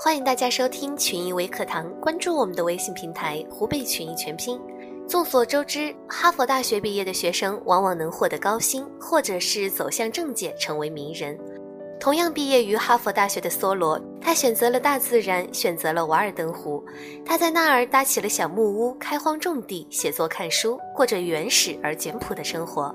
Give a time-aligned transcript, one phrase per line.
[0.00, 4.56] 欢迎大家收听群益微课堂，关注我们的微信平台“湖北群益全拼”。
[5.10, 11.36] 众所周知，哈佛大学毕业的学生往往能获得高薪，或者是走向政界，成为名人。
[11.98, 16.80] 同样毕业于哈佛大学的梭罗，他选择了大自然，选择了瓦尔登湖。
[17.26, 22.94] 他在那儿搭起了小木屋，开荒种地，写作看书，过着原始而简朴的生活。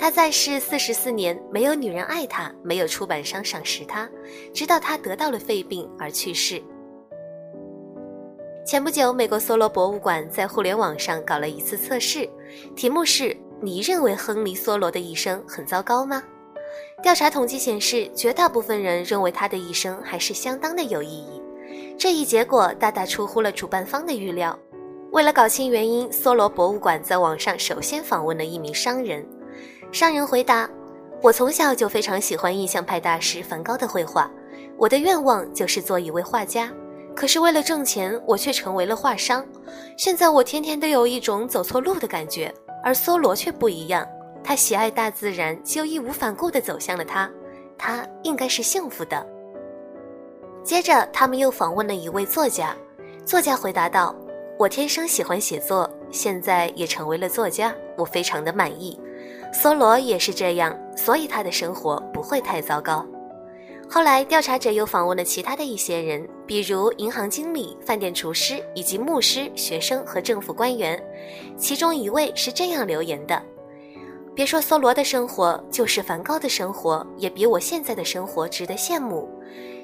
[0.00, 4.08] 他在世四十四年，没有女人爱他，没有出版商赏识他，
[4.54, 6.62] 直到他得到了肺病而去世。
[8.64, 12.26] 前不久，美国梭罗博物馆在互联网上搞了一次测试，
[12.74, 16.22] 题目是：你认为亨利·梭罗的一生很糟糕吗？
[17.02, 21.42] 调查统计显示，绝大部分人认为他的一生还是相当的有意义。
[21.98, 24.58] 这一结果大大出乎了主办方的预料。
[25.12, 29.22] 为了搞清原因，梭罗博物馆在网上首先访问了一名商人。
[29.92, 30.70] 商人回答
[31.20, 34.30] ：“我从小就非常喜欢印象派大师梵高的绘画，
[34.76, 36.70] 我的愿望就是做一位画家。
[37.14, 39.44] 可是为了挣钱，我却成为了画商。
[39.96, 44.06] 现在我天天都有一种走错路的感觉，而梭罗却不一样。”
[44.42, 47.28] 他喜爱大自然，就义无反顾地走向了他。
[47.76, 49.26] 他应该是幸福的。
[50.64, 52.74] 接着，他们又访问了一位作家。
[53.24, 54.14] 作家回答道
[54.56, 58.98] ：“我天生喜欢写作，现在也成为了作家，我非常的满意。
[59.52, 63.04] 梭罗也是这样，所以他的生活不会太糟糕。”
[63.92, 71.02] 后来，调查者又访问了其他的一些人，比如银行经理、饭店厨师以及牧师、学生和政府官员。
[71.56, 73.42] 其中一位是这样留言的。
[74.32, 79.28] 别说梭罗的生活，就是梵高的生活，也比我现在的生活值得羡慕，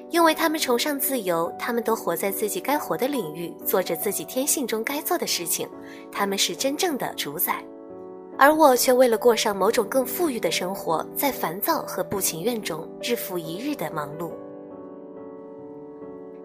[0.09, 5.67] 因为他们崇尚自由，他们都活在自己该活的领域，做着自己天性中该做的事情，
[6.13, 7.61] 他们是真正的主宰，
[8.37, 14.31] 而我却为了过上某种更富裕的生活，在烦躁和不情愿中日复一日的忙碌。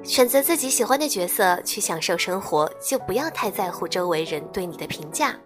[0.03, 5.37] 选择自己喜欢的角色去享受生活，就不要太在乎周围人对你的评价。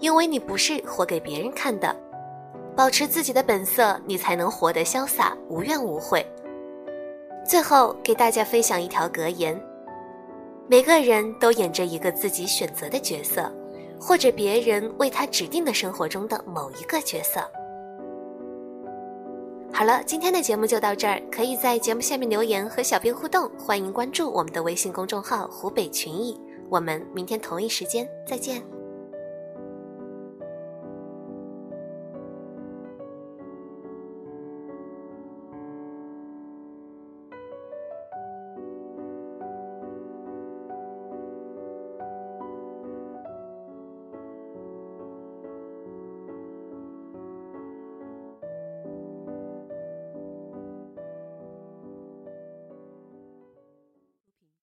[0.00, 1.94] 因为你不是活给别人看的，
[2.76, 6.26] 保持自己的本色，你才能活得潇洒、无怨无悔。
[7.46, 9.58] 最后给大家分享一条格言：
[10.66, 13.50] 每个人都演着一个自己选择的角色，
[14.06, 17.40] 或者别人为他指定的生活中的某一个角色。
[19.72, 26.38] 好了，今天的节目就到这儿，可以在节目下面留言和小编互动，欢迎关注我们的微信公众号“湖北群艺”，
[26.68, 28.73] 我们明天同一时间再见。